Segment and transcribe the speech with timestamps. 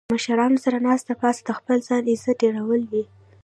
[0.07, 3.03] د مشرانو سره ناسته پاسته د خپل ځان عزت ډیرول وي